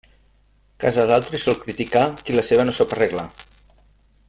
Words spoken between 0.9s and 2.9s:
d'altri sol criticar qui la seva no